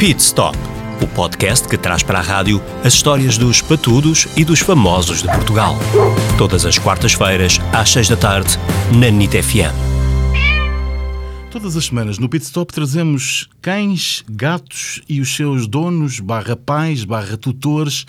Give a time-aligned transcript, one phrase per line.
[0.00, 0.56] Pit Stop,
[1.02, 5.28] o podcast que traz para a rádio as histórias dos patudos e dos famosos de
[5.28, 5.76] Portugal.
[6.38, 8.48] Todas as quartas-feiras, às seis da tarde,
[8.98, 9.76] na NIT FM.
[11.50, 17.04] Todas as semanas no Pit Stop trazemos cães, gatos e os seus donos, barra pais,
[17.04, 18.06] barra tutores,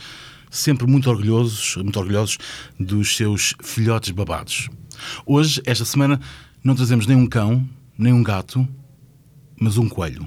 [0.49, 2.37] sempre muito orgulhosos, muito orgulhosos
[2.79, 4.69] dos seus filhotes babados.
[5.25, 6.21] Hoje, esta semana,
[6.63, 7.67] não trazemos nem um cão,
[7.97, 8.65] nem um gato,
[9.59, 10.25] mas um coelho.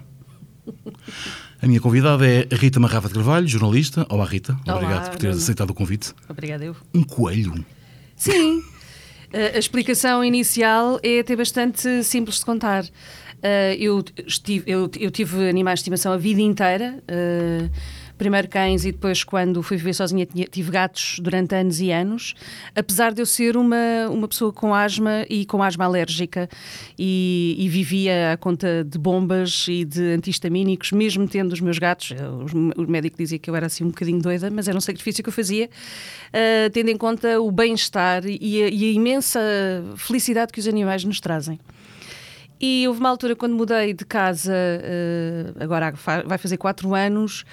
[1.64, 4.07] A minha convidada é a Rita Marrafa de Carvalho, jornalista.
[4.11, 4.54] Olá, Rita.
[4.67, 6.13] Olá, Obrigado por teres aceitado o convite.
[6.29, 6.77] Obrigada, eu.
[6.93, 7.64] Um coelho?
[8.14, 8.63] Sim.
[9.32, 12.85] A- a explicação inicial é até bastante simples de contar.
[13.43, 14.04] Ah, eu,
[14.67, 17.03] eu, eu tive animais de estimação a vida inteira.
[18.17, 22.35] Primeiro cães e depois, quando fui viver sozinha, tinha- tive gatos durante anos e anos.
[22.75, 23.77] Apesar de eu ser uma,
[24.11, 26.49] uma pessoa com asma e com asma alérgica
[26.99, 32.12] e, e vivia à conta de bombas e de antihistamínicos, mesmo tendo os meus gatos.
[32.12, 34.81] eh, os- O médico dizia que eu era assim um bocadinho doida, mas era um
[34.81, 35.69] sacrifício que eu fazia,
[36.33, 39.41] ah, tendo em conta o bem-estar e e a imensa
[39.97, 41.59] felicidade que os animais nos trazem.
[42.61, 45.92] E houve uma altura quando mudei de casa, eh, agora
[46.25, 47.45] vai fazer quatro anos,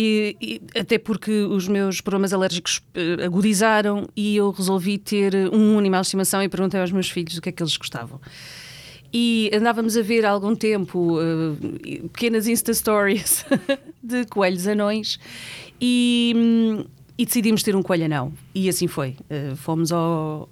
[0.00, 5.76] e, e até porque os meus problemas alérgicos eh, agudizaram e eu resolvi ter um
[5.76, 8.20] animal de estimação e perguntei aos meus filhos o que é que eles gostavam.
[9.12, 13.44] E andávamos a ver há algum tempo eh, pequenas Insta Stories
[14.00, 15.18] de coelhos anões
[15.80, 16.84] e, hum,
[17.18, 18.32] e decidimos ter um coelho anão.
[18.54, 19.16] E assim foi.
[19.28, 20.48] Eh, fomos ao,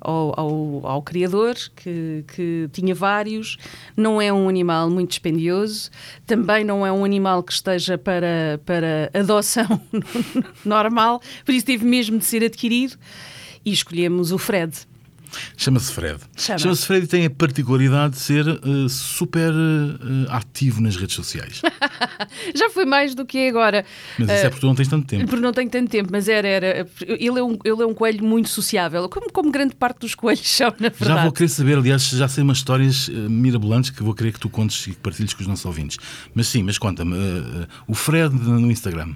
[0.00, 3.56] ao, ao, ao criador, que, que tinha vários.
[3.96, 5.90] Não é um animal muito dispendioso,
[6.26, 9.80] também não é um animal que esteja para, para adoção
[10.64, 12.96] normal, por isso teve mesmo de ser adquirido.
[13.62, 14.89] E escolhemos o Fred.
[15.56, 16.18] Chama-se Fred.
[16.36, 16.58] Chama.
[16.58, 21.62] Chama-se Fred e tem a particularidade de ser eh, super eh, ativo nas redes sociais.
[22.54, 23.84] Já foi mais do que é agora.
[24.18, 25.26] Mas isso Eh, é porque tu não tens tanto tempo.
[25.26, 26.46] Porque não tenho tanto tempo, mas era.
[26.48, 30.14] era ele, é um, ele é um coelho muito sociável, como, como grande parte dos
[30.14, 31.04] coelhos são, na verdade.
[31.04, 34.40] Já vou querer saber, aliás, já sei umas histórias eh, mirabolantes que vou querer que
[34.40, 35.96] tu contes e que partilhes com os nossos ouvintes.
[36.34, 39.14] Mas sim, mas conta-me, eh, eh, o Fred no Instagram.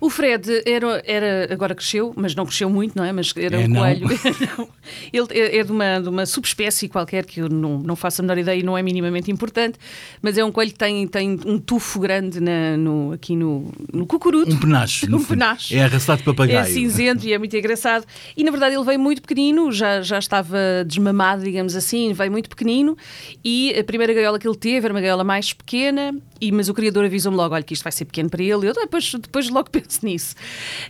[0.00, 1.52] O Fred era, era.
[1.52, 3.12] Agora cresceu, mas não cresceu muito, não é?
[3.12, 3.80] Mas era É, um não.
[3.80, 4.06] coelho.
[5.12, 8.22] Ele é, é de, uma, de uma subespécie qualquer que eu não, não faço a
[8.22, 9.78] menor ideia e não é minimamente importante,
[10.20, 14.06] mas é um coelho que tem, tem um tufo grande na- no, aqui no, no
[14.06, 14.52] cucuruto.
[14.54, 15.06] Um penacho.
[15.12, 15.74] Um penacho.
[15.74, 16.58] É arrastado de papagaio.
[16.60, 18.04] É cinzento e é muito engraçado.
[18.36, 22.48] E na verdade ele veio muito pequenino, já, já estava desmamado, digamos assim, veio muito
[22.48, 22.96] pequenino.
[23.44, 26.74] E a primeira gaiola que ele teve era uma gaiola mais pequena, e, mas o
[26.74, 28.68] criador avisou-me logo: olha, que isto vai ser pequeno para ele.
[28.68, 30.34] Eu depois, depois logo penso nisso.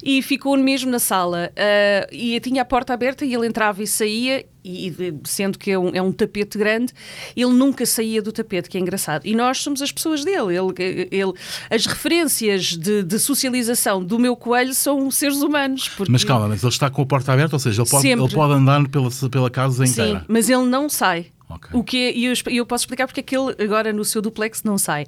[0.02, 1.50] E ficou mesmo na sala.
[1.56, 4.41] ah, e tinha a porta aberta e ele entrava e saía.
[4.64, 4.94] E
[5.24, 6.92] sendo que é um, é um tapete grande,
[7.36, 9.26] ele nunca saía do tapete, que é engraçado.
[9.26, 10.56] E nós somos as pessoas dele.
[10.56, 11.32] Ele, ele,
[11.68, 15.88] as referências de, de socialização do meu coelho são seres humanos.
[15.88, 16.12] Porque...
[16.12, 18.24] Mas calma, mas ele está com a porta aberta, ou seja, ele pode, Sempre.
[18.24, 20.24] ele pode andar pela, pela casa Sim, inteira.
[20.28, 21.26] mas ele não sai.
[21.48, 21.70] Ok.
[21.72, 24.22] O que é- e eu, eu posso explicar porque é que ele agora no seu
[24.22, 25.06] duplex não sai.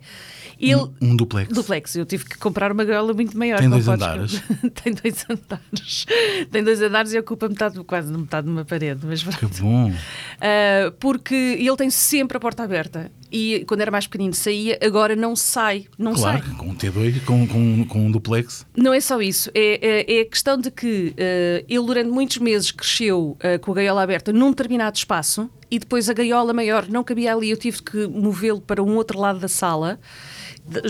[0.59, 1.53] Ele, Um duplex.
[1.53, 3.59] Duplex, eu tive que comprar uma gaiola muito maior.
[3.59, 4.43] Tem dois andares?
[4.83, 6.07] Tem dois andares.
[6.51, 9.01] Tem dois andares e ocupa metade, quase metade de uma parede.
[9.05, 9.93] Mas Que bom.
[10.41, 13.11] Ah, porque ele tem sempre a porta aberta.
[13.33, 15.87] E quando era mais pequenino saía, agora não sai.
[15.99, 16.55] Não Claro, sai.
[16.57, 18.65] com um T2, com, com, com um duplex.
[18.77, 22.39] Não é só isso, é, é, é a questão de que eh, ele durante muitos
[22.39, 26.87] meses cresceu eh, com a gaiola aberta num determinado espaço e depois a gaiola maior
[26.89, 29.99] não cabia ali, eu tive que movê-lo para um outro lado da sala,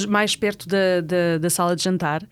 [0.09, 2.23] mais perto da, da, da sala de jantar,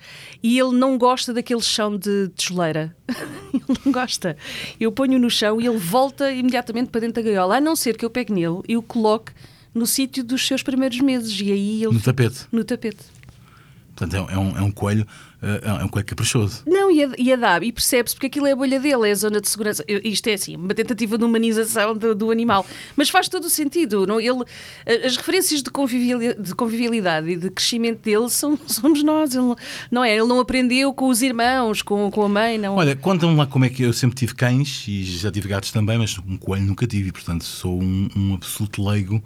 [0.43, 2.95] e ele não gosta daquele chão de tijoleira.
[3.53, 4.37] ele não gosta.
[4.79, 7.97] Eu ponho no chão e ele volta imediatamente para dentro da gaiola, a não ser
[7.97, 9.33] que eu pegue nele e o coloque
[9.75, 12.41] no sítio dos seus primeiros meses, e aí ele No tapete.
[12.53, 12.99] no tapete.
[14.07, 15.07] Portanto, é, um- é um, é coelho,
[15.43, 16.63] eh, é um coelho caprichoso.
[16.67, 19.15] Não, e, a- e adapta, e percebe-se, porque aquilo é a bolha dele, é a
[19.15, 19.85] zona de segurança.
[19.89, 22.67] Isto é assim, uma tentativa de humanização do, do animal.
[22.97, 24.07] Mas faz todo o sentido.
[24.07, 24.21] Não?
[24.21, 24.43] Ele,
[24.87, 29.35] a- as referências de, conviviali- de convivialidade e de crescimento dele são, somos nós.
[29.35, 29.55] Ele,
[29.91, 30.11] não é?
[30.17, 32.76] Ele não aprendeu com os irmãos, com, com a mãe, não.
[32.76, 35.99] Olha, conta-me lá como é que eu sempre tive cães e já tive gatos também,
[35.99, 39.23] mas um coelho nunca tive, e, portanto sou um, um absoluto leigo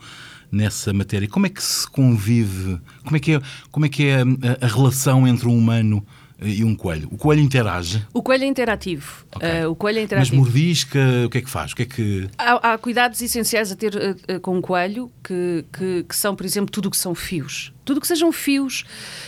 [0.51, 1.29] nessa matéria.
[1.29, 2.79] Como é que se convive?
[3.05, 3.41] Como é que é,
[3.71, 6.05] como é, que é a, a relação entre um humano
[6.41, 7.09] eh, e um coelho?
[7.11, 9.25] O coelho interage, O coelho é interativo.
[9.35, 9.49] Ok.
[9.49, 10.37] Ah, o coelho é mas interativo.
[10.37, 11.73] mordisca, o que é que faz?
[11.73, 12.29] O que é que.
[12.39, 13.95] Há, há cuidados essenciais a ter
[14.29, 17.73] eh, com o coelho, que, que, que são, por exemplo, tudo o que são fios.
[17.87, 18.85] Tudo que sejam fios,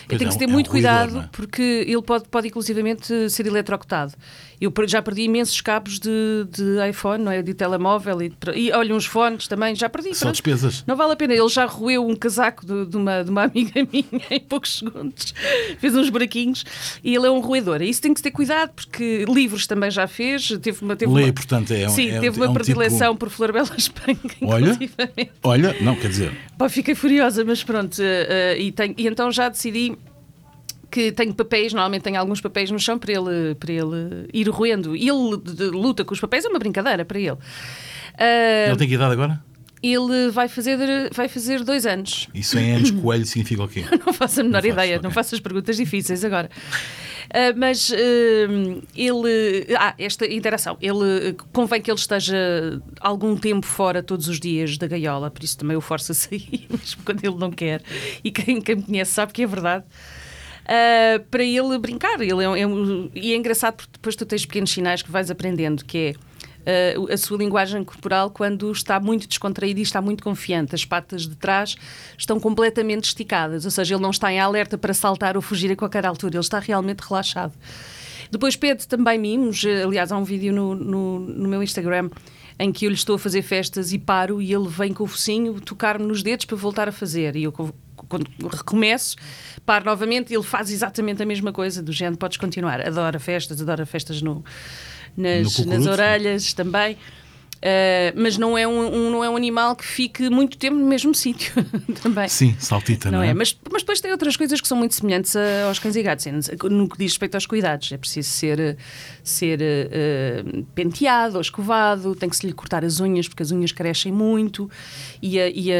[0.06, 1.28] Pois tem é, que se ter é um muito ruidor, cuidado é?
[1.32, 4.12] porque ele pode, pode inclusivamente ser eletrocutado.
[4.60, 7.40] Eu já perdi imensos cabos de, de iPhone, não é?
[7.42, 10.10] de telemóvel e, e olha, uns fones também, já perdi.
[10.10, 10.32] Pronto.
[10.32, 10.82] despesas.
[10.84, 11.32] Não vale a pena.
[11.32, 15.32] Ele já roeu um casaco de, de uma, de uma amiga minha em poucos segundos.
[15.78, 16.64] Fez uns buraquinhos
[17.04, 17.80] e ele é um roedor.
[17.82, 20.48] Isso tem que se ter cuidado, porque livros também já fez.
[20.60, 23.12] Teve uma, teve Lê, uma, portanto, é um- Sim, é teve é uma um predileção
[23.12, 24.70] tipo- por Florabela Espanca, Olha.
[24.72, 25.30] inclusivamente.
[25.44, 27.96] Olha, não, quer dizer, Pá, fiquei furiosa, mas pronto.
[28.02, 29.96] eh, e, tenho- e então já decidi
[30.90, 34.96] que tenho papéis, normalmente tenho alguns papéis no chão para ele, para ele ir roendo.
[34.96, 35.40] E ele
[35.70, 37.36] luta com os papéis, é uma brincadeira para ele.
[38.18, 39.40] Eh, ele tem que idade agora?
[39.82, 40.78] Ele vai fazer,
[41.12, 42.28] vai fazer dois anos.
[42.34, 43.84] Isso em anos coelho significa o quê?
[44.04, 45.02] Não faço a menor Não ideia, ok.
[45.02, 46.50] não faço as perguntas difíceis agora.
[47.30, 49.66] Ah, mas ah, ele.
[49.78, 50.76] Ah, esta interação.
[50.80, 55.58] Ele convém que ele esteja algum tempo fora todos os dias da gaiola, por isso
[55.58, 57.82] também o forço a sair, mesmo quando ele não quer.
[58.24, 59.84] E quem, quem me conhece sabe que é verdade.
[60.66, 62.20] Ah, para ele brincar.
[62.20, 62.66] Ele é, é
[63.14, 66.27] e é engraçado porque depois tu tens pequenos sinais que vais aprendendo, que é
[67.10, 70.74] a sua linguagem corporal quando está muito descontraído e está muito confiante.
[70.74, 71.76] As patas de trás
[72.16, 75.76] estão completamente esticadas, ou seja, ele não está em alerta para saltar ou fugir a
[75.76, 77.54] qualquer altura, ele está realmente relaxado.
[78.30, 82.10] Depois pede também mimos, eh, aliás, há um vídeo no, no, no meu Instagram
[82.58, 85.06] em que eu lhe estou a fazer festas e paro e ele vem com o
[85.06, 87.36] focinho tocar-me nos dedos para voltar a fazer.
[87.36, 89.16] E eu, quando recomeço,
[89.64, 92.84] paro novamente e ele faz exatamente a mesma coisa, do género, podes continuar.
[92.86, 94.44] Adora festas, adora festas no,
[95.18, 96.96] nas, nas orelhas também.
[97.58, 100.86] Uh, mas não é um, um- não é um animal que fique muito tempo no
[100.86, 101.52] mesmo sítio
[102.02, 102.28] também.
[102.28, 103.34] Sim, saltita, não, Não é?
[103.34, 106.26] Mas, mas depois tem outras coisas que são muito semelhantes a- aos cães e gatos.
[106.70, 108.76] No que diz respeito aos cuidados, é preciso ser,
[109.24, 110.44] ser eh,
[110.74, 114.70] penteado ou escovado, tem que se lhe cortar as unhas, porque as unhas crescem muito.
[115.20, 115.74] E a, e a,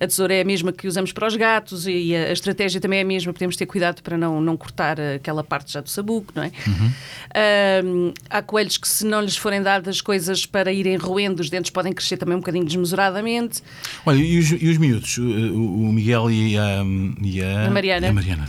[0.00, 3.02] a- tesoura é a mesma que usamos para os gatos, e a, estratégia também é
[3.02, 6.42] a mesma, podemos ter cuidado para não, não cortar aquela parte já do sabuco, não
[6.44, 6.50] é?
[7.34, 11.70] Ahm, há coelhos que, se não lhes forem dadas coisas para irem roendo, os dentes
[11.70, 13.62] podem crescer também um bocadinho desmesuradamente.
[14.04, 15.18] Olha, e os, e os miúdos?
[15.18, 16.82] O, o Miguel e a,
[17.22, 18.06] e a, A Mariana.
[18.06, 18.48] e a Mariana.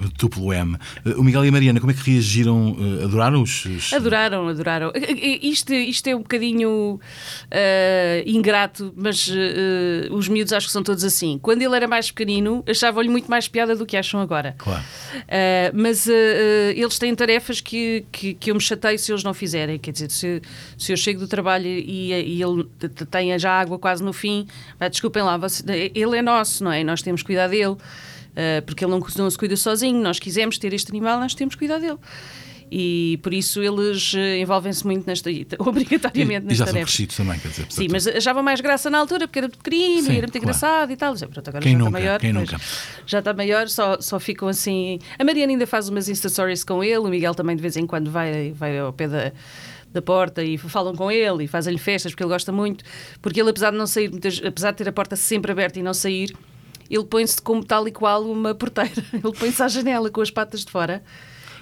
[0.00, 0.76] O duplo M.
[1.16, 2.76] O Miguel e a Mariana, como é que reagiram?
[3.00, 3.64] Eh, Adoraram os.
[3.64, 4.92] os- Adoraram, adoraram.
[5.42, 7.00] Isto, isto é um bocadinho
[7.50, 11.38] ah, ingrato, mas ah, os miúdos acho que são todos assim.
[11.42, 14.54] Quando ele era mais pequenino, achavam-lhe muito mais piada do que acham agora.
[14.58, 14.82] Claro.
[15.28, 16.06] Ah, mas
[16.74, 19.78] eles têm tarefas que, que, que eu me chateio se eles não fizerem.
[19.78, 20.42] Quer dizer, se,
[20.78, 22.66] se eu chego do trabalho e, e ele
[23.10, 24.46] tem já água quase no fim,
[24.78, 26.82] ah, desculpem lá, você- ele é nosso, não é?
[26.84, 27.76] Nós temos que cuidar dele,
[28.40, 30.00] ah, porque ele não, não se cuida sozinho.
[30.00, 31.98] Nós quisemos ter este animal, nós temos que cuidar dele.
[32.72, 35.28] E por isso eles eh, envolvem-se muito nesta,
[35.58, 37.62] obrigatoriamente E nas já são crescidos também, quer dizer.
[37.68, 40.32] Sim, portanto, mas achavam mais graça na altura porque era pequenino Sim, e era muito
[40.32, 40.44] claro.
[40.44, 41.12] engraçado e tal.
[41.12, 41.88] Dizia, Pronto, agora Quem já nunca?
[41.88, 42.20] está maior.
[42.20, 42.60] Quem nunca?
[43.06, 45.00] Já está maior, só, só ficam assim.
[45.18, 47.86] A Mariana ainda faz umas Insta Stories com ele, o Miguel também de vez em
[47.88, 49.32] quando vai, vai ao pé da,
[49.92, 52.84] da porta e falam com ele e fazem-lhe festas porque ele gosta muito.
[53.20, 54.12] Porque ele, apesar de não sair,
[54.46, 56.32] apesar de ter a porta sempre aberta e não sair,
[56.90, 58.90] ele põe-se como tal e qual uma porteira.
[59.12, 61.02] Ele põe-se à janela com as patas de fora.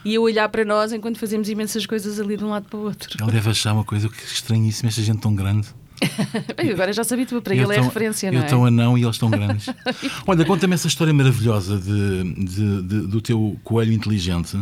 [0.05, 2.83] E a olhar para nós enquanto fazemos imensas coisas ali de um lado para o
[2.85, 3.23] outro.
[3.23, 5.69] Ele deve achar uma coisa que estranhíssima, esta gente tão grande.
[6.57, 8.45] Bem, agora já sabia tudo, para Eu ele é tão- referência, eu não é?
[8.45, 9.67] tão anão e eles tão grandes.
[10.27, 14.57] Olha, conta-me essa história maravilhosa de, de- de- do teu coelho inteligente.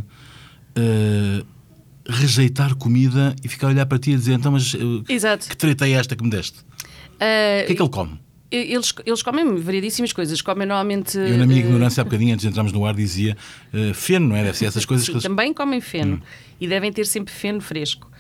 [0.75, 1.45] eh,
[2.09, 5.87] rejeitar comida e ficar a olhar para ti e dizer então, mas eh, que treta
[5.89, 6.59] é esta que me deste?
[7.21, 8.19] Ah, O que é que ele come?
[8.50, 10.40] Eles, eles comem variedíssimas coisas.
[10.40, 11.16] Comem normalmente.
[11.19, 13.36] Eu, na minha ignorância, há bocadinho, antes de entrarmos no ar, dizia
[13.72, 14.44] eh, feno, não é?
[14.44, 15.22] Deve ser essas coisas Sim, que eles.
[15.24, 16.20] também comem feno Hum.
[16.60, 18.10] e devem ter sempre feno fresco.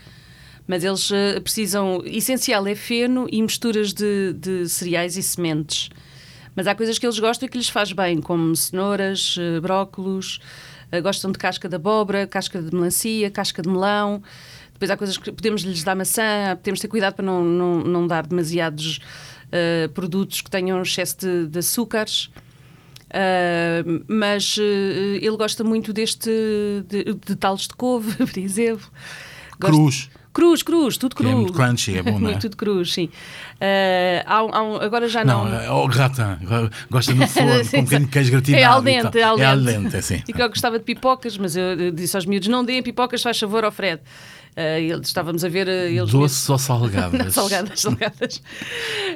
[0.66, 2.02] Mas eles eh, precisam.
[2.04, 5.90] Essencial é feno e misturas de, de cereais e sementes.
[6.56, 10.40] Mas há coisas que eles gostam e que lhes faz bem, como cenouras, eh, brócolos,
[11.02, 14.22] gostam de casca de abóbora, casca de melancia, casca de melão.
[14.72, 17.80] Depois há coisas que podemos lhes dar maçã, temos de ter cuidado para não, não,
[17.80, 19.00] não dar demasiados
[19.56, 22.30] eh, produtos que tenham excesso de, de açúcares.
[23.08, 26.28] Uh, mas uh, ele gosta muito deste
[26.88, 28.86] de, de talos de couve, por exemplo.
[29.60, 30.10] Gosta- Cruz.
[30.32, 31.32] Cruz, cruz, tudo Que cru.
[31.32, 32.34] é muito crunchy, é bom, não é?
[32.36, 33.06] tudo cruz, sim.
[33.54, 35.46] Uh, há um- há um- agora já não.
[35.46, 36.20] Não, é o gratin.
[36.90, 38.62] Gosta no forno, com um bocadinho de queijo gratinado.
[38.62, 39.82] É al dente, é al É al dente.
[39.84, 40.22] dente, é assim.
[40.28, 43.38] E que eu gostava de pipocas, mas eu disse aos miúdos: não deem pipocas, faz
[43.38, 44.02] favor ao Fred.
[44.56, 45.68] Uh, estávamos a ver.
[45.68, 47.12] uh, eles Doces ou salgadas?
[47.24, 48.42] não, salgadas, salgadas.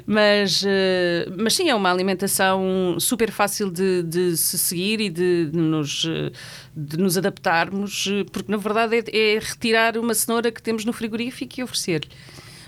[0.07, 5.51] Mas, eh, mas sim, é uma alimentação super fácil de, de se seguir e de,
[5.53, 6.31] nos, eh,
[6.77, 10.93] de nos adaptarmos, eh, porque na verdade é, é retirar uma cenoura que temos no
[10.93, 12.09] frigorífico e oferecer-lhe.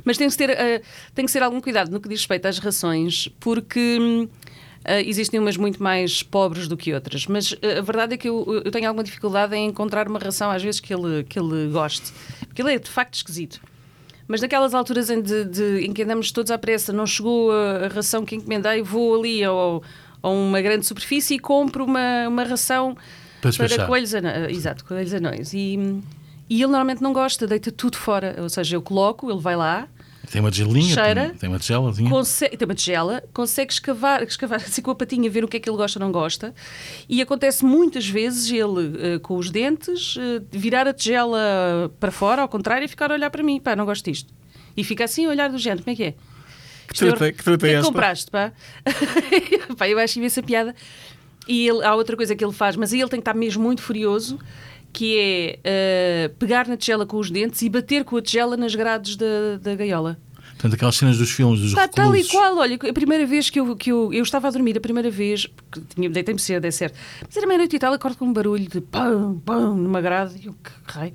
[0.05, 0.83] Mas tem que, ter, eh,
[1.15, 4.29] tem que ser algum cuidado no que diz respeito às rações, porque
[4.83, 8.29] Uh, existem umas muito mais pobres do que outras, mas uh, a verdade é que
[8.29, 11.71] eu, eu, tenho alguma dificuldade em encontrar uma ração às vezes que ele, que ele
[11.71, 12.13] goste,
[12.53, 13.61] porque ele é de facto esquisito.
[14.29, 17.87] Mas naquelas alturas em, de, de, em que andamos todos à pressa, não chegou a,
[17.87, 19.83] a ração que encomendei, vou ali ao,
[20.23, 22.95] a uma grande superfície e compro uma, uma ração
[23.41, 24.57] para, para coelhos anões.
[24.57, 25.55] Exato, coelhos anões.
[25.55, 25.79] E,
[26.49, 28.37] e ele normalmente não gosta, deita tudo fora.
[28.39, 29.89] Ou seja, eu coloco, ele vai lá,
[30.33, 32.09] tem uma tigelinha, cheira, tem, tem uma tigelazinha.
[32.09, 35.61] Consegue, tem uma tigela, consegue escavar, escavar assim com a patinha, ver o que é
[35.61, 36.55] que ele gosta ou não gosta.
[37.07, 42.41] E acontece muitas vezes ele, uh, com os dentes, uh, virar a tigela para fora,
[42.41, 43.61] ao contrário, e ficar a olhar para mim.
[43.61, 44.33] Pá, não gosto disto.
[44.75, 46.15] E fica assim a olhar do género, como é que é?
[46.89, 47.87] Que truta, que truta é esta?
[47.87, 48.53] compraste, pá?
[49.77, 50.75] pá, eu acho imensa piada.
[51.47, 53.63] E ele, há outra coisa que ele faz, mas aí ele tem que estar mesmo
[53.63, 54.39] muito furioso,
[54.93, 55.19] que
[55.65, 59.17] é uh, pegar na tigela com os dentes e bater com a tigela nas grades
[59.17, 60.19] da, da gaiola.
[60.53, 62.05] Portanto, aquelas cenas dos filmes dos Está reclusos.
[62.05, 64.77] tal e qual, olha, a primeira vez que eu, que eu, eu estava a dormir,
[64.77, 66.97] a primeira vez, porque deitei-me cedo, é certo,
[67.27, 70.47] mas era meia-noite e tal, acordo com um barulho de pão, pão, numa grade, e
[70.47, 71.13] eu, que raio.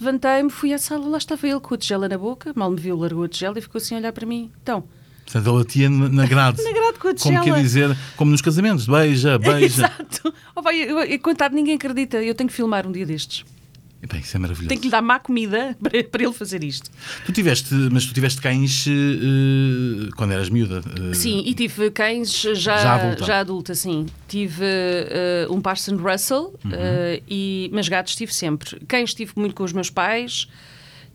[0.00, 2.96] Levantei-me, fui à sala, lá estava ele com a tigela na boca, mal me viu,
[2.96, 4.50] largou a tigela e ficou assim a olhar para mim.
[4.62, 4.84] Então,
[5.30, 6.62] Portanto, ele na grade.
[6.64, 7.40] na grade com a tigela.
[7.40, 9.64] Como quer dizer, como nos casamentos, beija, beija.
[9.64, 10.34] Exato.
[10.54, 12.22] Oh, vai, eu, eu, contado, ninguém acredita.
[12.22, 13.44] Eu tenho que filmar um dia destes.
[14.08, 14.68] Bem, isso é maravilhoso.
[14.68, 16.90] Tenho que lhe dar má comida para, para ele fazer isto.
[17.26, 20.80] Tu tiveste, mas tu tiveste cães uh, quando eras miúda?
[20.80, 23.24] Uh, sim, e tive cães já, já adulta.
[23.24, 24.06] Já adulta sim.
[24.26, 26.70] Tive uh, um Parson Russell, uhum.
[27.28, 28.80] e, mas gatos tive sempre.
[28.86, 30.48] Cães tive muito com os meus pais.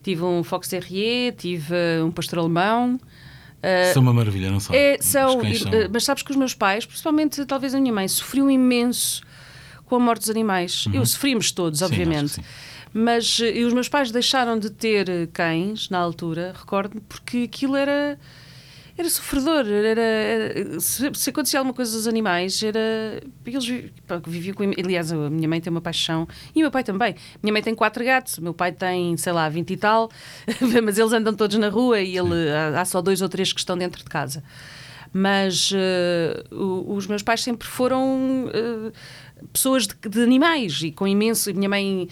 [0.03, 1.73] Tive um Fox Terrier, tive
[2.05, 2.99] um pastor alemão.
[3.57, 4.75] Uh, são uma maravilha, não são?
[4.75, 8.49] É, são, são, Mas sabes que os meus pais, principalmente talvez a minha mãe, sofriam
[8.49, 9.23] imenso
[9.85, 10.85] com a morte dos animais.
[10.85, 10.95] Uhum.
[10.95, 12.33] Eu sofrimos todos, obviamente.
[12.33, 12.43] Sim,
[12.93, 17.75] mas eh, e os meus pais deixaram de ter cães na altura, recordo-me, porque aquilo
[17.75, 18.17] era
[18.97, 23.21] era sofredor, era, era se, se, acontecia alguma coisa aos animais, era.
[23.45, 23.65] Eles
[24.25, 24.63] viviam com.
[24.63, 26.25] Aliás, a minha mãe tem uma paixão,
[26.55, 27.13] e o meu pai também.
[27.43, 30.09] Minha mãe tem quatro gatos, o meu pai tem, sei lá, vinte e tal,
[30.83, 33.59] mas eles andam todos na rua e ele, há, há, só dois ou três que
[33.59, 34.41] estão dentro de casa.
[35.11, 38.45] Mas uh, os meus pais sempre foram.
[38.47, 38.91] Uh,
[39.51, 41.53] pessoas de, de, animais e com imenso.
[41.53, 42.07] Minha mãe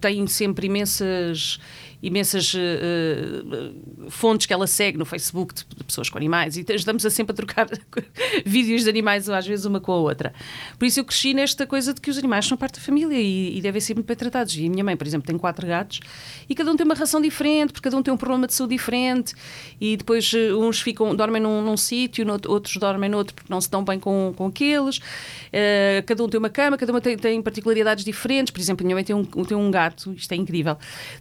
[0.00, 1.58] tem sempre imensas
[2.02, 7.04] imensas uh, fontes que ela segue no Facebook de, de, pessoas com animais e ajudamos
[7.06, 7.66] a sempre a trocar
[8.44, 10.32] vídeos de animais, às vezes uma com a outra.
[10.78, 13.58] Por isso eu cresci nesta coisa de que os animais são parte da família e,
[13.58, 14.56] e devem ser muito bem tratados.
[14.56, 16.00] E a minha mãe, por exemplo, tem quatro gatos
[16.48, 18.74] e cada um tem uma ração diferente, porque cada um tem um problema de saúde
[18.74, 19.34] diferente
[19.80, 23.70] e depois uh, uns ficam, dormem num, num sítio, outros dormem noutro porque não se
[23.70, 24.98] dão bem com, com aqueles.
[24.98, 28.50] Uh, cada um tem uma cama, cada um tem, tem particularidades diferentes.
[28.50, 30.78] Por exemplo, a minha mãe tem um, tem um gato, isto é incrível,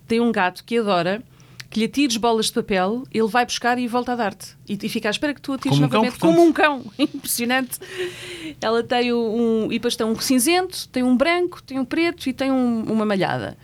[0.08, 1.22] tem um gato que adora
[1.70, 4.56] que lhe atires bolas de papel, ele vai buscar e volta a dar-te.
[4.70, 6.86] E, e fica à espera que tu atires como novamente, um cão, como um cão.
[6.98, 7.80] Impressionante.
[8.62, 9.66] Ela tem um.
[9.66, 13.06] E depois tem um cinzento, tem um branco, tem um preto e tem um, uma
[13.06, 13.58] malhada.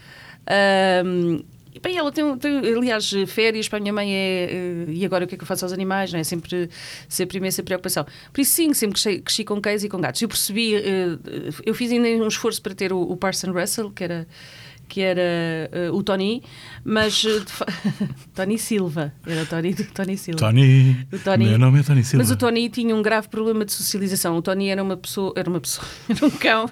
[1.05, 1.41] Um,
[1.81, 4.49] bem, ela tem, tem, aliás, férias para a minha mãe é.
[4.51, 6.11] Eh, e agora o que é que eu faço aos animais?
[6.11, 6.23] Não é?
[6.23, 6.69] Sempre,
[7.07, 8.05] sempre imensa preocupação.
[8.31, 10.21] Por isso, sim, sempre cresci, cresci com cães e com gatos.
[10.21, 11.17] Eu percebi, eh,
[11.65, 14.27] eu fiz ainda um esforço para ter o, o Parson Russell, que era
[14.91, 15.21] que era
[15.89, 16.43] uh, o Tony,
[16.83, 17.45] mas uh,
[18.35, 20.39] Tony Silva, era o Tony, Tony Silva.
[20.39, 22.21] Tony, o Tony, meu nome é Tony Silva.
[22.21, 24.35] Mas o Tony tinha um grave problema de socialização.
[24.35, 26.69] O Tony era uma pessoa, era uma pessoa, era um cão,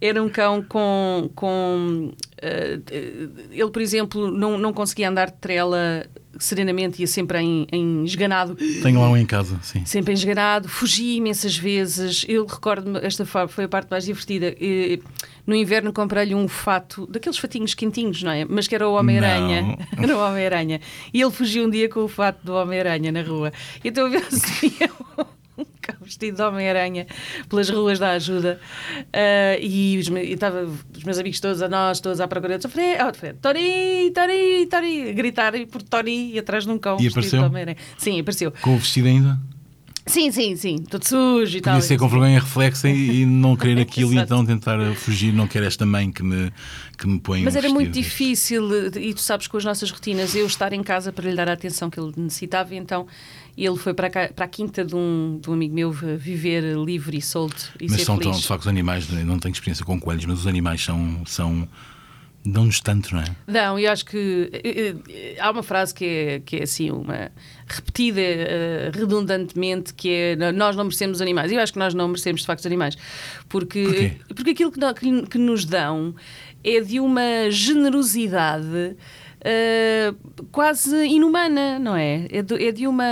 [0.00, 6.06] era um cão com, com uh, ele, por exemplo, não, não conseguia andar de trela
[6.38, 8.54] serenamente, ia sempre em, em esganado.
[8.82, 9.84] Tenho lá um em casa, sim.
[9.84, 12.24] Sempre em esganado, fugia imensas vezes.
[12.28, 14.54] Eu recordo-me, esta foi a parte mais divertida.
[15.46, 18.44] No inverno comprei-lhe um fato, daqueles fatinhos quentinhos, não é?
[18.44, 19.78] Mas que era o Homem-Aranha.
[20.00, 20.80] Era o Homem-Aranha.
[21.12, 23.52] E ele fugiu um dia com o fato do Homem-Aranha na rua.
[23.84, 24.72] Então eu assim,
[26.20, 27.06] vestido de Homem-Aranha
[27.48, 28.60] pelas ruas da ajuda.
[28.98, 32.58] Uh, e os, estava os meus amigos todos a nós, todos à procura.
[32.62, 37.08] Eu falei, oh, Tori, Tori, Tori, gritar por Tori e atrás de um cão e
[37.08, 37.40] apareceu?
[37.40, 37.76] de Homem-Aranha.
[37.96, 38.52] Sim, apareceu.
[38.60, 39.38] Com o vestido ainda?
[40.06, 41.74] Sim, sim, sim, todo sujo e tal.
[41.74, 45.46] Podia ser com vergonha reflexa e, e não querer aquilo e então tentar fugir, não
[45.46, 46.50] quero esta mãe que me,
[46.98, 50.34] que me põe Mas um era muito difícil, e tu sabes com as nossas rotinas,
[50.34, 53.06] eu estar em casa para lhe dar a atenção que ele necessitava, e então
[53.56, 57.16] ele foi para, cá, para a quinta de um, de um amigo meu viver livre
[57.18, 60.24] e solto e Mas são tão, de facto, os animais, não tenho experiência com coelhos,
[60.24, 61.68] mas os animais são, são
[62.44, 63.24] Dão-nos tanto, não é?
[63.46, 67.30] Não, eu acho que eh, eh, há uma frase que é, que é assim, uma
[67.66, 71.52] repetida uh, redundantemente, que é nós não merecemos animais.
[71.52, 72.96] Eu acho que nós não merecemos de facto os animais.
[73.46, 76.14] Porque, porque aquilo que, que, que, nos dão
[76.64, 78.96] é de uma generosidade
[79.40, 82.26] uh, quase inumana, não é?
[82.30, 83.04] É de, é de uma.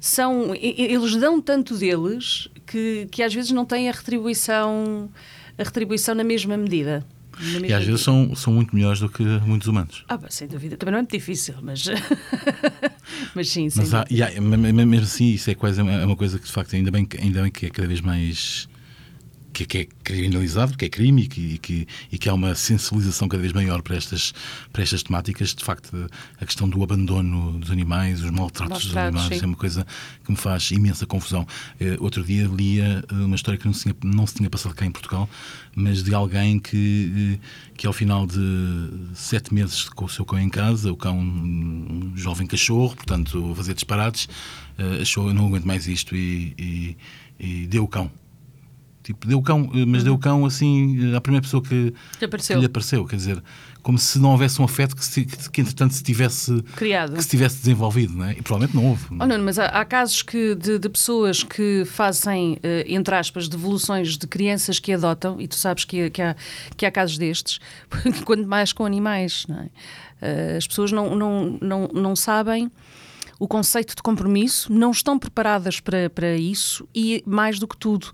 [0.00, 5.10] São, eles dão tanto deles que, que às vezes não têm a retribuição,
[5.58, 7.04] a retribuição na mesma medida.
[7.64, 10.04] E às vezes são, são muito melhores do que muitos humanos.
[10.08, 10.76] Ah, sem dúvida.
[10.76, 11.84] Também não é muito difícil, mas.
[13.34, 13.78] mas sim, sim.
[13.80, 16.52] Mas há, há- me- me- mesmo assim, isso é, quase, é uma coisa que de
[16.52, 18.68] facto ainda bem, que- ainda bem que é cada vez mais.
[19.58, 22.54] Que, que é criminalizado, que é crime e que, e, que, e que há uma
[22.54, 24.32] sensibilização cada vez maior para estas,
[24.72, 25.52] para estas temáticas.
[25.52, 25.90] De facto,
[26.40, 29.44] a questão do abandono dos animais, os maltratos dos animais, sim.
[29.44, 29.84] é uma coisa
[30.24, 31.44] que me faz imensa confusão.
[31.80, 34.86] Eh, outro dia lia uma história que não se, tinha, não se tinha passado cá
[34.86, 35.28] em Portugal,
[35.74, 37.46] mas de alguém que, eh,
[37.76, 38.38] que ao final de
[39.14, 43.56] sete meses com o seu cão em casa, o cão, um jovem cachorro, portanto, a
[43.56, 44.28] fazer disparates,
[44.78, 46.96] eh, achou eu não aguento mais isto e, e-
[47.40, 48.08] e deu o cão.
[49.08, 52.26] Tipo, deu cão, eh, mas deu o cão assim, eh, à primeira pessoa que, Que
[52.26, 52.56] apareceu.
[52.56, 53.06] que lhe apareceu.
[53.06, 53.42] Quer dizer,
[53.80, 57.14] como se não houvesse um afeto que, se, que, que entretanto se tivesse, Criado.
[57.14, 58.32] que se tivesse desenvolvido, não é?
[58.32, 59.06] E provavelmente não houve.
[59.12, 63.48] Oh, Nuno, mas há, há casos que, de, de pessoas que fazem, eh, entre aspas,
[63.48, 66.36] devoluções de crianças que adotam, e tu sabes que, que há,
[66.76, 67.60] que há casos destes,
[68.26, 69.70] quanto mais com animais, não é?
[70.58, 72.70] As pessoas não, não, não, não sabem
[73.38, 78.10] o conceito de compromisso, não estão preparadas para, para isso e, mais do que tudo,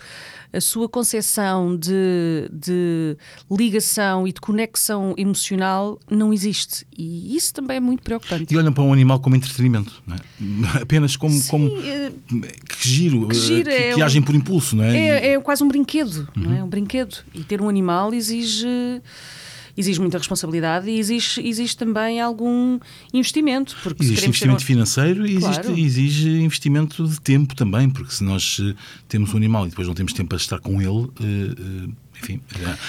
[0.53, 3.17] a sua concepção de, de
[3.51, 6.87] ligação e de conexão emocional não existe.
[6.97, 8.53] E isso também é muito preocupante.
[8.53, 10.19] E olham para um animal como entretenimento, não é?
[10.83, 12.13] apenas como, como eh,
[12.69, 14.97] que giro, Que eh, giro, que, é que um- agem por impulso, não é?
[14.97, 16.63] É, é quase um brinquedo, não é?
[16.63, 17.17] Um brinquedo.
[17.35, 18.67] E ter um animal exige,
[19.77, 22.79] exige muita responsabilidade e exige, exige também algum
[23.13, 23.77] investimento.
[23.83, 25.79] Porque Existe investimento um- financeiro e existe, Claro.
[25.79, 28.75] exige investimento de tempo também, porque se nós eh,
[29.09, 31.55] temos um animal e depois não temos tempo para estar com ele, eh,
[31.87, 31.89] eh,
[32.23, 32.41] enfim,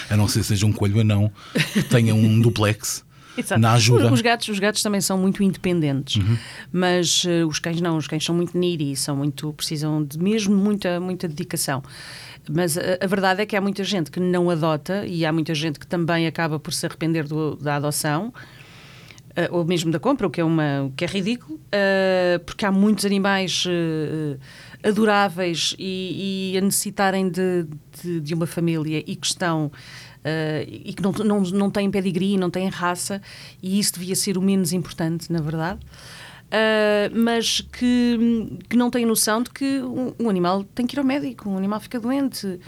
[0.10, 1.32] a- a não ser que seja um coelho anão
[1.74, 3.05] que tenha um duplex
[3.42, 3.60] Exato.
[3.62, 4.06] na ajuda.
[4.08, 4.14] Uhum.
[4.14, 6.22] Os gatos, os gatos também são muito independentes,
[6.72, 10.56] mas eh, os cães não, os cães são muito needy, são muito, precisam de mesmo
[10.56, 11.84] muita, muita dedicação.
[12.50, 15.56] Mas a, a verdade é que há muita gente que não adota e há muita
[15.56, 18.32] gente que também acaba por se arrepender do- da adoção.
[19.36, 22.66] eh, ou mesmo da compra, o que é, uma, o que é ridículo, eh, porque
[22.66, 24.38] há muitos animais eh,
[24.84, 27.66] adoráveis e, e a necessitarem de,
[28.02, 29.72] de, de uma família e que estão
[30.24, 33.22] eh, e que não, não, não têm pedigree, não têm raça,
[33.62, 35.80] e isso devia ser o menos importante, na verdade.
[36.50, 41.00] Eh, mas que, que não têm noção de que um, um animal tem que ir
[41.00, 42.60] ao médico, um animal fica doente.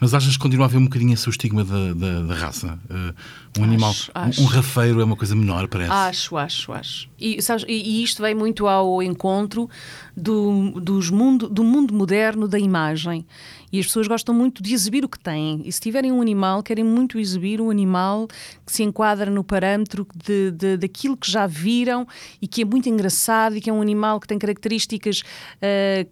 [0.00, 2.78] Mas achas que continua a haver um bocadinho esse estigma da, da, da raça?
[2.90, 3.14] Eh,
[3.58, 4.42] um animal, acho.
[4.42, 5.90] Um, rafeiro é uma coisa menor, parece.
[5.90, 7.08] Acho, acho, acho.
[7.18, 9.70] E, sabes, e, isto vem muito ao encontro
[10.14, 13.24] do, dos mundo, do mundo moderno da imagem.
[13.72, 15.62] E as pessoas gostam muito de exibir o que têm.
[15.64, 18.28] E se tiverem um animal, querem muito exibir um animal
[18.64, 22.06] que se enquadra no parâmetro de, de- daquilo que já viram
[22.40, 25.22] e que é muito engraçado e que é um animal que tem características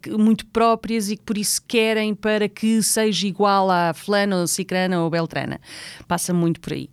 [0.03, 4.47] que- muito próprias e que por isso querem para que seja igual à fulana ou
[4.47, 5.61] cicrana ou beltrana.
[6.07, 6.89] Passa muito por aí.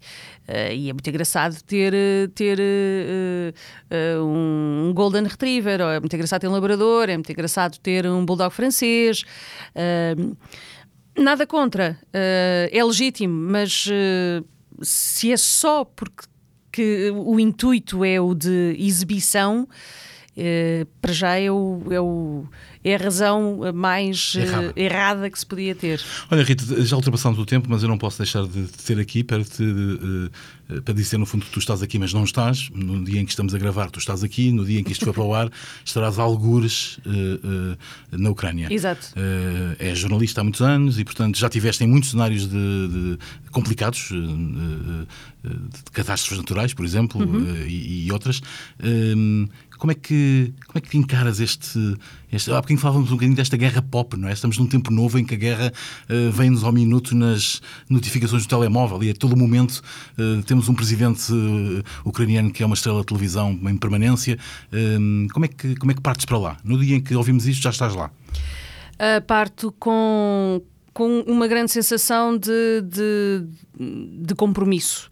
[0.48, 6.13] Uh, e é muito engraçado ter, uh, ter uh, uh, um Golden Retriever, é muito
[6.13, 9.24] engraçado ter um Labrador, é muito engraçado ter um Bulldog francês.
[11.17, 13.88] Nada contra, é legítimo, mas
[14.82, 16.24] se é só porque
[16.72, 19.67] que o intuito é o de exibição,
[21.02, 22.46] para já é, o, é, o-
[22.84, 24.74] é a razão mais uh, Errada.
[24.76, 26.02] errada que se podia ter.
[26.30, 29.24] Olha, Rita, já ultrapassamos o tempo, mas eu não posso deixar de te ter aqui
[29.24, 32.70] para te eh, eh, para dizer no fundo que tu estás aqui, mas não estás.
[32.74, 34.52] No dia em que estamos a gravar, tu estás aqui.
[34.52, 35.50] No dia em que isto for para o ar,
[35.86, 37.78] estarás a algures eh, eh,
[38.17, 38.67] na Ucrânia.
[38.72, 39.08] Exato.
[39.15, 43.17] Eh, é jornalista há muitos anos e, portanto, já tiveste em muitos cenários de, de-
[43.52, 45.06] complicados, eh, eh,
[45.40, 48.41] eh, de catástrofes naturais, por exemplo, eh, e, e outras.
[48.84, 49.47] Hum,
[49.82, 51.97] como é que como é que encaras este,
[52.32, 54.32] este há bocadinho falávamos um bocadinho desta guerra pop, não é?
[54.32, 55.73] Estamos num tempo novo em que a guerra
[56.08, 59.82] eh, vem-nos ao minuto nas notificações do telemóvel e a todo momento
[60.19, 64.38] eh, temos um presidente eh, ucraniano que é uma estrela de televisão em permanência.
[64.71, 66.58] Hum, como é que como é que partes para lá?
[66.63, 68.12] No dia em que ouvimos isto já estás lá.
[69.01, 70.62] Uh, parto com,
[70.93, 73.45] com uma grande sensação de, de,
[74.23, 75.10] de compromisso.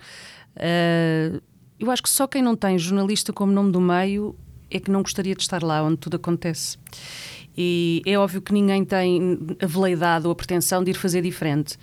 [0.55, 1.41] Uh,
[1.79, 4.35] eu acho que só quem não tem jornalista como nome do meio
[4.69, 6.77] é que não gostaria de estar lá onde tudo acontece.
[7.57, 11.77] E é óbvio que ninguém tem a veleidade ou a pretensão de ir fazer diferente.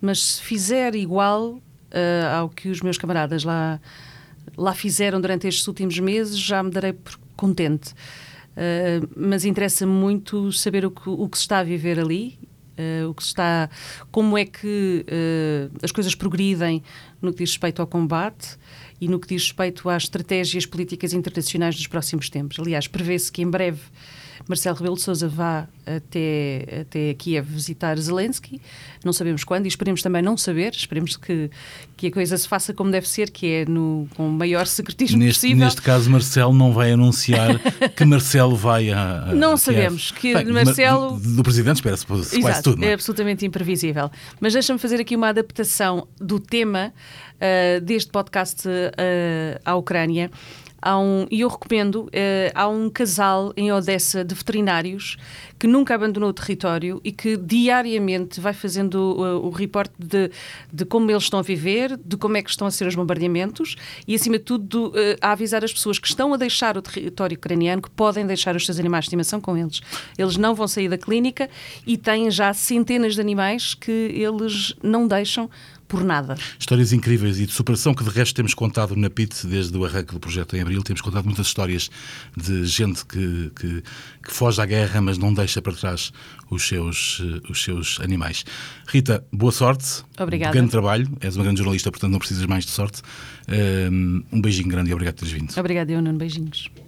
[0.00, 1.60] Mas se fizer igual uh,
[2.38, 3.80] ao que os meus camaradas lá,
[4.56, 6.94] lá fizeram durante estes últimos meses, já me darei
[7.36, 7.92] contente.
[7.92, 12.38] Uh, mas interessa-me muito saber o que, o que se está a viver ali,
[13.08, 13.68] o que está,
[14.10, 16.82] como é que uh, as coisas progridem
[17.20, 18.58] no que diz respeito ao combate
[19.00, 22.58] e no que diz respeito às estratégias políticas internacionais dos próximos tempos.
[22.58, 23.80] Aliás, prevê-se que em breve
[24.46, 28.60] Marcelo Rebelo de Sousa vá até, até Kiev visitar Zelensky.
[29.04, 30.72] Não sabemos quando e esperemos também não saber.
[30.74, 31.50] Esperemos que,
[31.96, 35.18] que a coisa se faça como deve ser, que é no, com o maior secretismo
[35.18, 35.64] neste, possível.
[35.64, 37.58] Neste caso, Marcelo não vai anunciar
[37.94, 39.24] que Marcelo vai a.
[39.24, 40.12] a não a sabemos.
[40.12, 40.38] Kiev.
[40.38, 41.18] Que Bem, Marcelo.
[41.18, 42.84] Do, do presidente espera-se quase Exato, tudo.
[42.84, 42.88] É?
[42.88, 44.10] é absolutamente imprevisível.
[44.40, 46.92] Mas deixa-me fazer aqui uma adaptação do tema
[47.38, 50.30] uh, deste podcast uh, à Ucrânia.
[50.86, 52.08] Um, e eu recomendo, uh,
[52.54, 55.16] há um casal em Odessa de veterinários
[55.58, 60.30] que nunca abandonou o território e que diariamente vai fazendo uh, o reporte de,
[60.72, 63.74] de, como eles estão a viver, de como é que estão a ser os bombardeamentos
[64.06, 67.36] e, acima de tudo, uh, a avisar as pessoas que estão a deixar o território
[67.36, 69.80] ucraniano que podem deixar os seus animais de estimação com eles.
[70.16, 71.50] Eles não vão sair da clínica
[71.84, 75.50] e têm já centenas de animais que eles não deixam
[75.88, 76.36] por nada.
[76.58, 80.12] Histórias incríveis e de superação que de resto temos contado na PIT desde o arranque
[80.12, 80.82] do projeto em abril.
[80.82, 81.90] Temos contado muitas histórias
[82.36, 83.82] de gente que, que,
[84.22, 86.12] que foge à guerra, mas não deixa para trás
[86.50, 88.44] os seus, os seus animais.
[88.86, 90.04] Rita, boa sorte.
[90.18, 90.52] Obrigada.
[90.52, 91.08] Grande trabalho.
[91.20, 93.02] És uma grande jornalista, portanto não precisas mais de sorte.
[94.30, 95.58] Um beijinho grande e obrigado por teres vindo.
[95.58, 96.18] Obrigada, eu, Nuno.
[96.18, 96.68] Beijinhos.